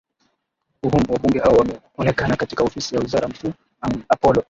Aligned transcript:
uhuum 0.83 1.03
wabunge 1.11 1.39
hao 1.39 1.53
wameonekana 1.57 2.35
katika 2.35 2.63
ofisi 2.63 2.95
ya 2.95 3.01
waziri 3.01 3.27
mkuu 3.27 3.51
apolo 4.09 4.39